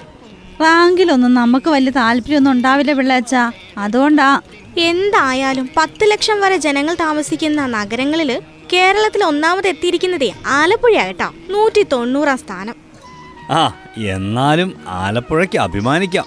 റാങ്കിലൊന്നും 0.61 1.35
നമുക്ക് 1.35 1.69
വലിയ 1.71 1.91
താല്പര്യമൊന്നും 1.91 2.53
ഉണ്ടാവില്ല 2.53 2.93
പിള്ളേച്ച. 2.93 3.35
അതുകൊണ്ടാ. 3.79 4.41
എന്തായാലും 4.79 5.71
പത്ത് 5.77 6.05
ലക്ഷം 6.11 6.41
വരെ 6.41 6.57
ജനങ്ങൾ 6.57 6.95
താമസിക്കുന്ന 6.95 7.67
നഗരങ്ങളിൽ 7.67 8.31
കേരളത്തിൽ 8.73 9.25
ഒന്നാമത് 9.25 9.69
എത്തിയിരിക്കുന്നതേ 9.69 10.33
ആലപ്പുഴ 10.47 10.93
കേട്ടോ. 10.99 11.29
നൂറ്റി 11.51 11.83
തൊണ്ണൂറാം 11.93 12.39
സ്ഥാനം. 12.39 12.77
ആ 13.51 13.73
എന്നാലും 13.97 14.75
ആലപ്പുഴയ്ക്ക് 14.87 15.59
അഭിമാനിക്കാം. 15.59 16.25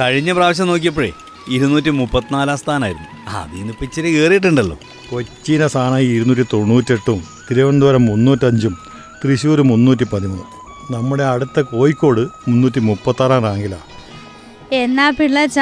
കഴിഞ്ഞ 0.00 0.32
പ്രാവശ്യം 0.32 0.66
നോക്കിയപ്പോഴേ 0.66 1.12
ഇരുന്നൂറ്റി 1.48 1.90
മുപ്പത്തിനാലാം 1.90 2.58
സ്ഥാനമായിരുന്നു. 2.58 3.06
അതിൽ 3.28 3.56
നിന്ന് 3.56 3.72
ഇപ്പം 3.72 3.84
ഇച്ചിരി 3.84 4.12
കയറിയിട്ടുണ്ടല്ലോ. 4.12 4.78
കൊച്ചിയിലെ 5.10 5.68
സ്ഥാനം 5.68 5.98
ഇരുന്നൂറ്റി 5.98 6.42
തൊണ്ണൂറ്റെട്ടും 6.52 7.22
തിരുവനന്തപുരം 7.50 8.06
മുന്നൂറ്റഞ്ചും 8.06 8.78
തൃശ്ശൂർ 9.24 9.62
മുന്നൂറ്റി 9.62 10.04
പതിമൂന്നും 10.04 10.46
നമ്മുടെ 10.90 11.24
അടുത്ത 11.24 11.60
കോഴിക്കോട് 11.60 12.20
മുന്നൂറ്റി 12.20 12.80
മുപ്പത്താറാം 12.80 13.42
റാങ്കിലാണ് 13.42 13.82
എന്നാ 14.72 15.10
പിള്ളച്ച 15.10 15.60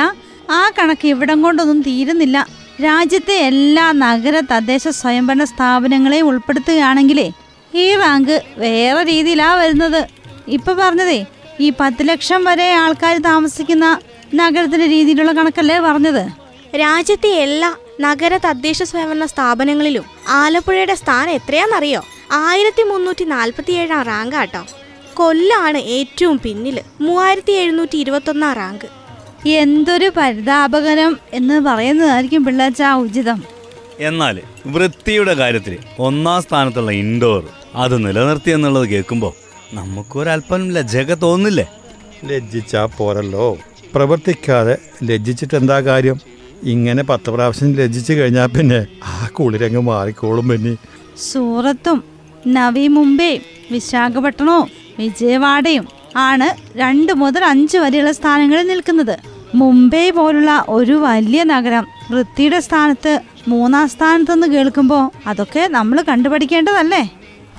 ആ 0.50 0.70
കണക്ക് 0.78 1.08
ഇവിടം 1.08 1.42
കൊണ്ടൊന്നും 1.42 1.82
തീരുന്നില്ല. 1.82 2.46
രാജ്യത്തെ 2.84 3.32
എല്ലാ 3.32 3.92
നഗര 3.92 4.40
തദ്ദേശ 4.40 4.88
സ്വയംഭരണ 4.88 5.44
സ്ഥാപനങ്ങളെയും 5.44 6.26
ഉൾപ്പെടുത്തുകയാണെങ്കിലേ 6.26 7.30
ഈ 7.74 7.94
റാങ്ക് 7.94 8.42
വേറെ 8.58 9.02
രീതിയിലാ 9.02 9.54
വരുന്നത്. 9.54 10.08
ഇപ്പൊ 10.48 10.72
പറഞ്ഞതേ 10.74 11.26
ഈ 11.60 11.72
പത്ത് 11.80 12.08
ലക്ഷം 12.08 12.44
വരെ 12.44 12.72
ആൾക്കാർ 12.72 13.18
താമസിക്കുന്ന 13.18 14.00
നഗരത്തിന്റെ 14.34 14.86
രീതിയിലുള്ള 14.86 15.32
കണക്കല്ലേ 15.32 15.78
പറഞ്ഞത്? 15.78 16.28
രാജ്യത്തെ 16.76 17.28
എല്ലാ 17.28 17.76
നഗര 18.00 18.36
തദ്ദേശ 18.36 18.82
സ്വയംഭരണ 18.82 19.26
സ്ഥാപനങ്ങളിലും 19.26 20.04
ആലപ്പുഴയുടെ 20.28 20.94
സ്ഥാനം 20.94 21.30
എത്രയാണെന്നറിയോ? 21.30 22.00
ആയിരത്തി 22.32 22.82
മുന്നൂറ്റി 22.82 23.24
നാൽപ്പത്തി 23.24 23.72
ഏഴാം 23.72 24.02
റാങ്ക് 24.02 24.36
ആട്ടോ 24.36 24.66
കൊല്ലാണ് 25.14 25.78
ഏറ്റവും 25.78 26.38
പിന്നിൽ 26.38 26.80
മൂവായിരത്തി 27.00 27.52
എഴുന്നൂറ്റി 27.52 27.96
ഇരുപത്തൊന്നാം 27.96 28.52
റാങ്ക്. 28.52 28.88
എന്തൊരു 29.46 30.12
പരിതാപകരം 30.16 31.18
എന്ന് 31.32 31.60
പറയുന്നതായിരിക്കും 31.60 32.44
പിള്ളേച്ച 32.44 32.82
ഉചിതം. 32.82 33.42
എന്നാൽ 34.00 34.42
വൃത്തിയുടെ 34.66 35.34
കാര്യത്തിൽ 35.34 35.78
ഒന്നാം 35.98 36.42
സ്ഥാനത്തുള്ള 36.42 36.90
ഇൻഡോർ 36.90 37.48
അത് 37.74 38.06
നിലനിർത്തി 38.06 38.50
എന്നുള്ളത് 38.50 38.88
കേൾക്കുമ്പോൾ 38.88 39.45
നമുക്കൊരല്പം 39.74 40.72
ലജ്ജയൊക്കെ 40.72 41.14
തോന്നില്ലേ 41.14 41.66
ലജ്ജിച്ചാ 42.24 42.88
പോരല്ലോ. 42.98 43.58
പ്രവർത്തിക്കാതെ 43.94 44.78
ലജ്ജിച്ചിട്ട് 45.02 45.56
എന്താ 45.56 45.80
കാര്യം? 45.80 46.20
ഇങ്ങനെ 46.62 47.02
പത്ത് 47.02 47.30
പ്രാവശ്യം 47.30 47.72
ലജ്ജിച്ചു 47.72 48.12
കഴിഞ്ഞാൽ 48.12 48.46
പിന്നെ 48.46 48.86
ആ 49.04 49.28
കുളിരങ്ങ് 49.28 49.80
മാറിക്കോളും 49.80 50.48
പിന്നെ 50.48 50.76
സൂറത്തും 51.16 52.04
നവി 52.46 52.88
മുംബൈയും 52.88 53.42
വിശാഖപട്ടണവും 53.72 54.68
വിജയവാഡയും 54.98 55.88
ആണ് 56.16 56.78
രണ്ട് 56.78 57.12
മുതൽ 57.12 57.44
അഞ്ച് 57.44 57.78
വരെയുള്ള 57.78 58.12
സ്ഥാനങ്ങളിൽ 58.12 58.66
നിൽക്കുന്നത്. 58.66 59.16
മുംബൈ 59.54 60.10
പോലുള്ള 60.10 60.64
ഒരു 60.68 60.92
വലിയ 60.92 61.42
നഗരം 61.42 61.86
വൃത്തിയുടെ 62.10 62.60
സ്ഥാനത്ത് 62.60 63.20
മൂന്നാം 63.48 63.88
സ്ഥാനത്തെന്ന് 63.88 64.46
കേൾക്കുമ്പോൾ 64.46 65.10
അതൊക്കെ 65.26 65.66
നമ്മൾ 65.66 66.02
കണ്ടുപഠിക്കേണ്ടതല്ലേ? 66.02 67.10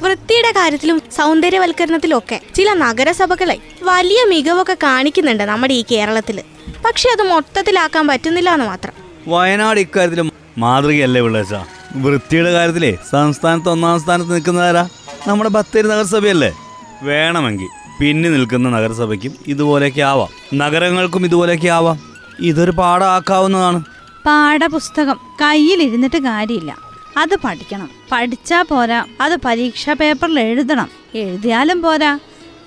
വൃത്തിയുടെ 0.02 0.52
കാര്യത്തിലും 0.52 1.02
സൗന്ദര്യവൽക്കരണത്തിലും 1.18 2.18
ഒക്കെ 2.18 2.42
ചില 2.56 2.74
നഗരസഭകളെ 2.74 3.58
വലിയ 3.84 4.26
മികവൊക്കെ 4.26 4.74
കാണിക്കുന്നുണ്ട് 4.74 5.44
നമ്മുടെ 5.44 5.74
ഈ 5.74 5.84
കേരളത്തിൽ 5.92 6.42
പക്ഷെ 6.86 7.10
അത് 7.10 7.28
മൊത്തത്തിലാക്കാൻ 7.30 8.08
പറ്റുന്നില്ല 8.08 8.54
എന്ന് 8.54 8.66
മാത്രം. 8.66 8.94
വയനാട് 9.28 9.80
ഇക്കാര്യത്തിലും 9.80 10.32
മാതൃകയല്ലേ 10.58 11.22
വിളച്ച 11.22 11.54
വൃത്തിയുടെ 11.96 12.52
കാര്യത്തിലേ 12.52 12.98
സംസ്ഥാനത്ത് 13.12 13.70
ഒന്നാം 13.70 14.00
സ്ഥാനത്ത് 14.00 14.34
നിൽക്കുന്നതാരാ? 14.34 14.90
നമ്മുടെ 15.28 15.50
ബത്തേരി 15.50 15.88
നഗരസഭയല്ലേ? 15.88 16.54
വേണമെങ്കിൽ 17.02 17.68
പിന്നെ 18.02 18.30
നിൽക്കുന്ന 18.30 18.70
നഗരസഭയ്ക്കും 18.70 19.34
ഇതുപോലെയൊക്കെ 19.48 20.02
ആവാം. 20.02 20.28
നഗരങ്ങൾക്കും 20.54 21.26
ഇതുപോലെയൊക്കെ 21.26 21.68
ആവാം. 21.68 22.00
ഇതൊരു 22.40 22.72
പാഠമാക്കാവുന്നതാണ്. 22.72 23.84
പാഠപുസ്തകം 24.26 25.20
കയ്യിലിരുന്നിട്ട് 25.42 26.18
കാര്യമില്ല. 26.18 26.87
അത് 27.18 27.36
പഠിക്കണം. 27.46 27.90
പഠിച്ചാ 28.12 28.62
പോരാ. 28.62 29.06
അത് 29.22 29.36
പരീക്ഷാ 29.46 29.94
പേപ്പറിൽ 29.94 30.40
എഴുതണം. 30.40 30.90
എഴുതിയാലും 31.16 31.82
പോരാ. 31.82 32.20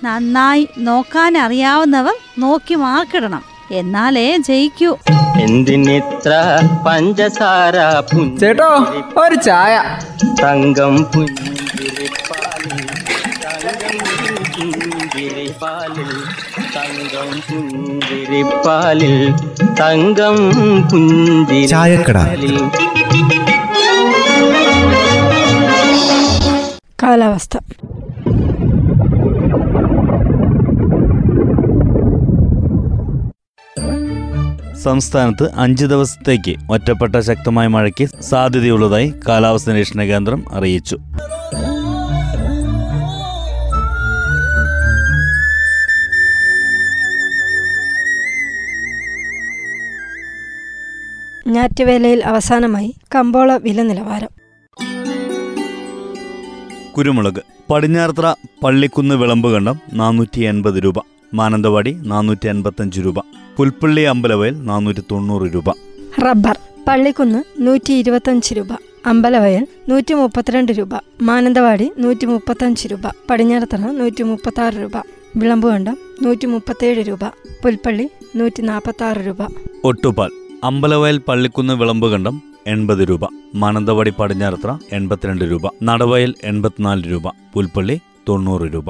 നന്നായി 0.03 0.67
നോക്കാൻ 0.77 1.37
അറിയാവുന്നവർ 1.37 2.13
നോക്കി 2.39 2.75
മാർക്കിടണം. 2.75 3.43
എന്നാലേ 3.71 4.37
ജയിക്കൂ. 4.37 4.97
എന്തിനിത്ര 5.41 6.31
പഞ്ചസാര 6.87 7.75
ചേട്ടോ 8.39 8.69
ഒരു 9.17 9.35
ചായ. 9.35 9.75
തങ്കം 10.43 11.03
പുഞ്ചിരിപ്പാലിൽ 11.03 12.81
തങ്കം 13.55 14.09
പുഞ്ചിരിപ്പാലിൽ 14.29 16.11
തങ്കം 16.75 17.29
പുഞ്ചിരിപ്പാലിൽ 17.71 19.15
തങ്കം 19.79 20.37
ചായക്കട. 21.67 22.17
കാലാവസ്ഥ. 27.11 27.57
സംസ്ഥാനത്ത് 34.83 35.51
അഞ്ച് 35.55 35.85
ദിവസത്തേക്ക് 35.85 36.55
ഒറ്റപ്പെട്ട 36.71 37.19
ശക്തമായ 37.19 37.67
മഴയ്ക്ക് 37.67 38.05
സാധ്യതയുള്ളതായി 38.21 39.13
കാലാവസ്ഥ 39.27 39.69
നിരീക്ഷണ 39.69 40.01
കേന്ദ്രം 40.01 40.43
അറിയിച്ചു. 40.53 40.97
ഞാറ്റുവേലയിൽ 51.47 52.25
അവസാനമായി 52.25 52.95
കമ്പോള 53.15 53.57
വില 53.57 53.81
നിലവാരം 53.81 54.40
കുരുമുളക് 56.95 57.41
പടിഞ്ഞാറത്ര 57.69 58.35
പള്ളിക്കുന്ന് 58.63 59.15
വിളമ്പ് 59.15 59.53
കണ്ടം 59.53 59.79
നാനൂറ്റി 59.93 60.41
എൺപത് 60.41 60.83
രൂപ 60.83 60.99
മാനന്തവാടി 61.33 61.93
നാനൂറ്റി 61.93 62.47
എൺപത്തഞ്ച് 62.47 63.01
രൂപ 63.01 63.19
പുൽപ്പള്ളി 63.57 64.01
അമ്പലവയൽ 64.01 64.65
നാനൂറ്റി 64.65 65.03
തൊണ്ണൂറ് 65.11 65.53
രൂപ. 65.53 65.69
റബ്ബർ 66.25 66.57
പള്ളിക്കുന്ന് 66.87 67.43
നൂറ്റി 67.59 67.93
ഇരുപത്തഞ്ച് 67.93 68.53
രൂപ 68.53 68.71
അമ്പലവയൽ 69.05 69.67
നൂറ്റി 69.89 70.13
മുപ്പത്തിരണ്ട് 70.13 70.71
രൂപ 70.71 70.93
മാനന്തവാടി 71.21 71.91
നൂറ്റി 71.97 72.25
മുപ്പത്തഞ്ച് 72.25 72.87
രൂപ 72.87 73.01
പടിഞ്ഞാറത്തറ 73.29 73.79
നൂറ്റി 73.91 74.23
മുപ്പത്താറ് 74.23 74.73
രൂപ 74.73 74.97
വിളമ്പുകണ്ടം 75.37 75.97
നൂറ്റി 76.21 76.45
മുപ്പത്തേഴ് 76.45 77.07
രൂപ 77.07 77.23
പുൽപ്പള്ളി 77.63 78.09
നൂറ്റി 78.35 78.61
നാൽപ്പത്താറ് 78.61 79.17
രൂപ. 79.27 79.41
ഒട്ടുപാൽ 79.83 80.31
അമ്പലവയൽ 80.63 81.17
പള്ളിക്കുന്ന് 81.17 81.73
വിളമ്പ് 81.73 82.11
കണ്ടം 82.11 82.50
എൺപത് 82.67 82.97
രൂപ. 82.97 83.19
മാനന്തവാടി 83.55 84.13
പടിഞ്ഞാറത്ര 84.19 84.77
എൺപത്തിരണ്ട് 84.91 85.45
രൂപ. 85.45 85.61
നടവയൽ 85.83 86.35
എൺപത്തിനാല് 86.43 87.11
രൂപ. 87.11 87.23
പുൽപ്പള്ളി 87.53 88.01
തൊണ്ണൂറ് 88.29 88.73
രൂപ. 88.73 88.85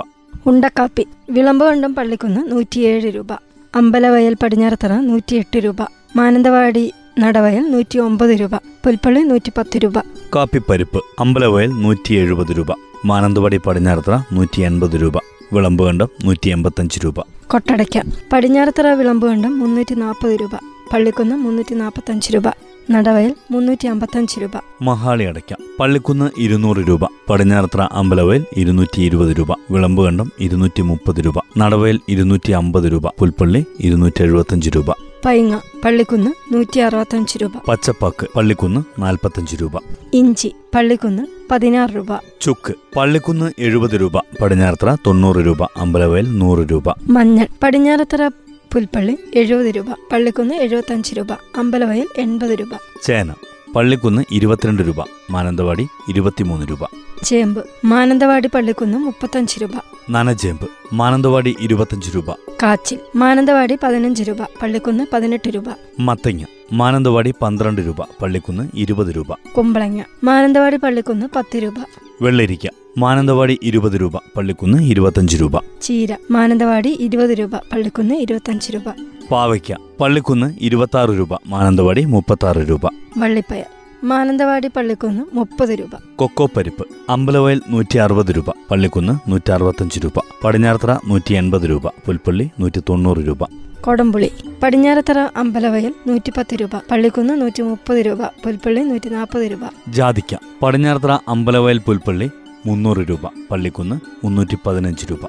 ഉണ്ടക്കാപ്പി 0.47 1.07
വിളമ്പുകണ്ടം 1.29 1.95
പള്ളിക്കുന്ന് 1.95 2.51
നൂറ്റിയേഴ് 2.51 3.15
രൂപ. 3.15 3.27
അമ്പലവയൽ 3.75 4.35
പടിഞ്ഞാറത്തറ 4.43 4.93
നൂറ്റിയെട്ട് 4.93 5.57
രൂപ. 5.57 5.75
മാനന്തവാടി 6.15 6.91
നടവയൽ 7.19 7.71
നൂറ്റി 7.71 7.99
ഒമ്പത് 7.99 8.29
രൂപ. 8.29 8.55
പുൽപ്പള്ളി 8.55 9.21
നൂറ്റി 9.21 9.51
പത്ത് 9.57 9.77
രൂപ. 9.77 9.99
കാപ്പിപ്പരിപ്പ് 10.35 11.03
അമ്പലവയൽ 11.19 11.69
നൂറ്റി 11.69 12.13
എഴുപത് 12.13 12.57
രൂപ. 12.57 12.67
മാനന്തവാടി 13.05 13.57
പടിഞ്ഞാറത്തറ 13.57 14.17
നൂറ്റി 14.31 14.61
എൺപത് 14.61 15.01
രൂപ. 15.01 15.13
വിളമ്പുകണ്ടം 15.53 16.07
നൂറ്റി 16.23 16.49
എൺപത്തഞ്ച് 16.49 16.99
രൂപ. 17.05 17.19
കൊട്ടടയ്ക്ക 17.47 18.01
പടിഞ്ഞാറത്തറ 18.33 18.87
വിളമ്പുകണ്ടം 18.87 19.59
മുന്നൂറ്റി 19.59 19.95
നാൽപ്പത് 19.95 20.41
രൂപ. 20.41 20.55
പള്ളിക്കുന്ന് 20.93 21.35
മുന്നൂറ്റി 21.35 21.75
നാൽപ്പത്തഞ്ച് 21.75 22.33
രൂപ. 22.33 22.43
നടവയൽ 22.91 23.35
മുന്നൂറ്റി 23.51 23.87
അമ്പത്തഞ്ച് 23.87 24.41
രൂപ. 24.41 24.51
മഹാളി 24.81 25.23
അടയ്ക്ക. 25.23 25.55
പള്ളിക്കുന്ന് 25.79 26.31
ഇരുന്നൂറ് 26.37 26.77
രൂപ. 26.77 26.99
പടിഞ്ഞാറത്ര 27.29 27.89
അമ്പലവയൽ 27.91 28.45
ഇരുന്നൂറ്റി 28.57 29.01
ഇരുപത് 29.01 29.37
രൂപ. 29.39 29.51
വിളമ്പുകണ്ടം 29.71 30.31
ഇരുന്നൂറ്റി 30.39 30.81
മുപ്പത് 30.81 31.15
രൂപ. 31.25 31.33
നടവയൽ 31.57 31.99
ഇരുന്നൂറ്റി 32.09 32.51
അമ്പത് 32.51 32.91
രൂപ. 32.91 33.07
പുൽപ്പള്ളി 33.07 33.65
ഇരുന്നൂറ്റി 33.79 34.23
എഴുപത്തഞ്ച് 34.23 34.69
രൂപ. 34.75 34.91
പൈങ്ങ 35.25 35.59
പള്ളിക്കുന്ന് 35.85 36.53
നൂറ്റി 36.53 36.79
അറുപത്തഞ്ച് 36.79 37.37
രൂപ. 37.37 37.51
പച്ചപ്പാക്ക് 37.67 38.27
പള്ളിക്കുന്ന് 38.35 39.01
നാൽപ്പത്തഞ്ച് 39.01 39.55
രൂപ. 39.61 39.71
ഇഞ്ചി 40.13 40.51
പള്ളിക്കുന്ന് 40.75 41.27
പതിനാറ് 41.51 41.89
രൂപ. 41.95 42.07
ചുക്ക് 42.41 42.73
പള്ളിക്കുന്ന് 42.95 43.51
എഴുപത് 43.59 44.01
രൂപ. 44.01 44.17
പടിഞ്ഞാറത്ര 44.41 44.97
തൊണ്ണൂറ് 45.07 45.37
രൂപ. 45.37 45.63
അമ്പലവയൽ 45.63 46.37
നൂറ് 46.39 46.67
രൂപ. 46.71 46.83
മഞ്ഞൾ 47.09 47.47
പടിഞ്ഞാറത്തറ 47.63 48.29
പുൽപ്പള്ളി 48.73 49.17
എഴുപത് 49.35 49.65
രൂപ 49.65 49.85
പള്ളിക്കുന്ന് 50.11 50.55
എഴുപത്തഞ്ച് 50.55 51.15
രൂപ 51.15 51.33
അമ്പലവയൽ 51.33 52.07
എൺപത് 52.17 52.49
രൂപ. 52.49 52.69
ചേന 53.03 53.33
പള്ളിക്കുന്ന് 53.75 54.21
ഇരുപത്തിരണ്ട് 54.31 54.83
രൂപ 54.83 54.95
മാനന്തവാടി 55.29 55.87
ഇരുപത്തിമൂന്ന് 56.09 56.65
രൂപ. 56.69 56.79
ചേമ്പ് 57.23 57.65
മാനന്തവാടി 57.85 58.49
പള്ളിക്കുന്ന് 58.55 58.97
മുപ്പത്തഞ്ച് 58.97 59.61
രൂപ. 59.61 59.71
നനചേമ്പ് 60.09 60.67
മാനന്തവാടി 60.93 61.55
ഇരുപത്തഞ്ച് 61.59 62.15
രൂപ. 62.15 62.31
കാച്ചിൽ 62.63 62.99
മാനന്തവാടി 63.15 63.77
പതിനഞ്ച് 63.83 64.23
രൂപ 64.23 64.41
പള്ളിക്കുന്ന് 64.61 65.05
പതിനെട്ട് 65.13 65.49
രൂപ. 65.49 65.63
മത്തങ്ങ 65.99 66.43
മാനന്തവാടി 66.73 67.33
പന്ത്രണ്ട് 67.41 67.81
രൂപ 67.81 68.01
പള്ളിക്കുന്ന് 68.21 68.69
ഇരുപത് 68.75 69.15
രൂപ. 69.15 69.33
കുമ്പളങ്ങ 69.57 70.01
മാനന്തവാടി 70.23 70.77
പള്ളിക്കുന്ന് 70.77 71.25
പത്ത് 71.35 71.57
രൂപ. 71.63 71.73
വെള്ളരിക്ക 72.21 72.67
മാനന്തവാടി 72.97 73.59
ഇരുപത് 73.63 74.01
രൂപ 74.01 74.17
പള്ളിക്കുന്ന് 74.17 74.83
ഇരുപത്തഞ്ച് 74.83 75.41
രൂപ. 75.41 75.59
ചീര 75.81 76.15
മാനന്തവാടി 76.31 76.97
ഇരുപത് 76.99 77.29
രൂപ 77.29 77.55
പള്ളിക്കുന്ന് 77.55 78.15
ഇരുപത്തഞ്ച് 78.15 78.73
രൂപ. 78.73 78.83
പാവയ്ക്ക 79.31 79.75
പള്ളിക്കുന്ന് 79.99 80.53
ഇരുപത്തി 80.61 80.97
ആറ് 80.97 81.09
രൂപ 81.09 81.29
മാനന്തവാടി 81.47 82.05
മുപ്പത്തി 82.05 82.45
ആറ് 82.45 82.69
രൂപ. 82.69 82.85
വള്ളിപ്പയർ 83.17 83.65
മാനന്തവാടി 84.03 84.67
പള്ളിക്കുന്ന് 84.67 85.23
മുപ്പത് 85.33 85.69
രൂപ. 85.69 85.89
കൊക്കോ 86.15 86.49
പരിപ്പ് 86.57 86.87
അമ്പലവയൽ 87.09 87.61
നൂറ്റി 87.69 87.97
അറുപത് 87.97 88.35
രൂപ 88.37 88.49
പള്ളിക്കുന്ന് 88.71 89.31
നൂറ്റി 89.31 89.51
അറുപത്തഞ്ച് 89.51 89.99
രൂപ. 90.03 90.13
പടിഞ്ഞാറത്തറ 90.43 90.91
നൂറ്റി 91.07 91.33
എൺപത് 91.33 91.69
രൂപ 91.69 91.87
പുൽപ്പള്ളി 91.87 92.49
നൂറ്റി 92.59 92.81
തൊണ്ണൂറ് 92.89 93.17
രൂപ. 93.17 93.39
കൊടംപുളി 93.81 94.31
പടിഞ്ഞാറത്തറ 94.63 95.19
അമ്പലവയൽ 95.19 95.93
നൂറ്റി 96.07 96.31
പത്ത് 96.37 96.55
രൂപ 96.55 96.69
പള്ളിക്കുന്ന് 96.91 97.41
നൂറ്റി 97.41 97.61
മുപ്പത് 97.61 97.97
രൂപ 97.97 98.25
പുൽപ്പള്ളി 98.25 98.81
നൂറ്റി 98.81 99.09
നാൽപ്പത് 99.09 99.51
രൂപ. 99.51 99.59
ജാതിക്ക 99.89 100.35
പടിഞ്ഞാറത്തറ 100.61 101.17
അമ്പലവയൽ 101.27 101.77
പുൽപ്പള്ളി 101.77 102.29
മുന്നൂറ് 102.65 102.97
രൂപ 102.97 103.19
പള്ളിക്കുന്ന് 103.51 104.25
മുന്നൂറ്റി 104.25 104.57
പതിനഞ്ച് 104.65 105.05
രൂപ. 105.11 105.19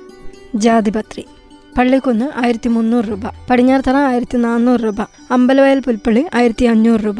ജാതിപത്രി 0.54 1.24
പള്ളിക്കുന്ന് 1.78 2.44
ആയിരത്തി 2.44 2.68
മുന്നൂറ് 2.68 3.04
രൂപ 3.04 3.20
പടിഞ്ഞാറത്തറ 3.50 3.96
ആയിരത്തി 3.96 4.36
നാനൂറ് 4.36 4.80
രൂപ 4.80 5.00
അമ്പലവയൽ 5.30 5.80
പുൽപ്പള്ളി 5.80 6.24
ആയിരത്തി 6.34 6.64
അഞ്ഞൂറ് 6.64 7.00
രൂപ. 7.00 7.16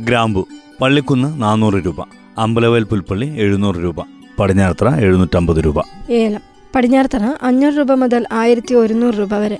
ഗ്രാമ്പു 0.00 0.48
പള്ളിക്കുന്ന് 0.80 1.42
നാനൂറ് 1.42 1.74
രൂപ 1.74 1.96
അമ്പലവയൽ 2.38 2.84
പുൽപ്പള്ളി 2.84 3.26
എഴുന്നൂറ് 3.26 3.76
രൂപ 3.76 3.96
പടിഞ്ഞാറത്തറ 4.38 4.94
എഴുന്നൂറ്റമ്പത് 4.94 5.64
രൂപ. 5.64 5.82
ഏലം 6.10 6.40
പടിഞ്ഞാറത്തറ 6.74 7.22
അഞ്ഞൂറ് 7.42 7.74
രൂപ 7.74 7.92
മുതൽ 7.92 8.26
ആയിരത്തി 8.32 8.74
ഒരുന്നൂറ് 8.74 9.14
രൂപ 9.14 9.34
വരെ. 9.34 9.58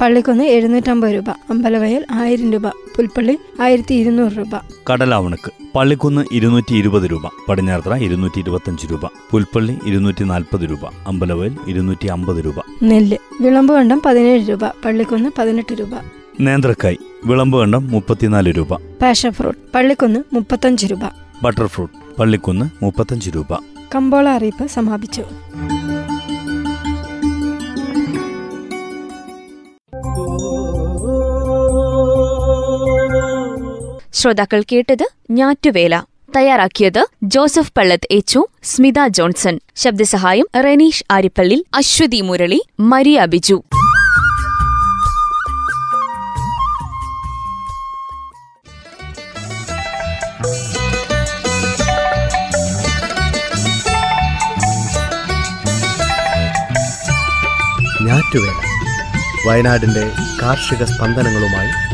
പള്ളിക്കുന്ന് 0.00 0.44
എഴുന്നൂറ്റമ്പത് 0.44 1.14
രൂപ 1.14 1.30
അമ്പലവയൽ 1.30 2.04
ആയിരം 2.10 2.52
രൂപ 2.52 2.68
പുൽപ്പള്ളി 2.68 3.38
ആയിരത്തി 3.60 3.94
ഇരുന്നൂറ് 3.94 4.32
രൂപ. 4.32 4.60
കടലാവണക്ക് 4.90 5.52
പള്ളിക്കുന്ന് 5.74 6.24
ഇരുന്നൂറ്റി 6.32 6.74
ഇരുപത് 6.74 7.02
രൂപ 7.02 7.22
പടിഞ്ഞാറത്തറ 7.48 7.96
ഇരുന്നൂറ്റി 7.96 8.38
ഇരുപത്തഞ്ച് 8.38 8.86
രൂപ 8.90 9.06
പുൽപ്പള്ളി 9.30 9.78
ഇരുന്നൂറ്റി 9.86 10.24
നാൽപ്പത് 10.24 10.60
രൂപ 10.60 10.86
അമ്പലവയൽ 11.06 11.56
ഇരുന്നൂറ്റി 11.68 12.06
അമ്പത് 12.06 12.44
രൂപ. 12.44 12.54
നെല്ല് 12.82 13.16
വിളമ്പുകണ്ടം 13.40 14.02
പതിനേഴ് 14.06 14.48
രൂപ 14.48 14.66
പള്ളിക്കുന്ന് 14.66 15.30
പതിനെട്ട് 15.38 15.74
രൂപ. 15.74 15.94
നേന്ത്രക്കായ് 16.40 16.96
വിളമ്പുകണ്ടം 17.24 17.90
മുപ്പത്തിനാല് 17.90 18.52
രൂപ. 18.56 18.74
പാഷൻ 18.74 19.30
ഫ്രൂട്ട് 19.30 19.72
പള്ളിക്കുന്ന് 19.74 20.20
മുപ്പത്തഞ്ച് 20.32 20.86
രൂപ. 20.86 21.00
ബട്ടർ 21.42 21.66
ഫ്രൂട്ട് 21.66 22.16
പള്ളിക്കുന്ന് 22.18 22.84
മുപ്പത്തഞ്ച് 22.84 23.30
രൂപ. 23.30 23.54
കമ്പോള 23.94 24.28
അറിയിപ്പ് 24.28 24.66
സമാപിച്ചു. 24.66 25.22
ശ്രോതാക്കൾ 34.14 34.62
കേട്ടത് 34.72 35.08
ഞാറ്റുവേല. 35.30 36.02
തയ്യാറാക്കിയത് 36.36 37.06
ജോസഫ് 37.22 37.72
പള്ളത്ത് 37.76 38.08
എച്ചു 38.10 38.46
സ്മിത 38.64 39.06
ജോൺസൺ. 39.08 39.60
ശബ്ദസഹായം 39.76 40.46
റനീഷ് 40.56 41.04
ആരിപ്പള്ളി 41.10 41.66
അശ്വതി 41.74 42.20
മുരളി 42.20 42.62
മരിയ 42.80 43.24
ബിജു. 43.24 43.62
വയനാടിന്റെ 59.46 60.12
കാർഷിക 60.42 60.84
സ്പന്ദനങ്ങളുമായി 60.84 61.93